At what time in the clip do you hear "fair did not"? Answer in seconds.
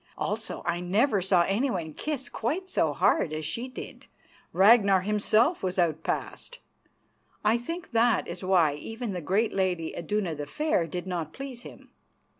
10.47-11.33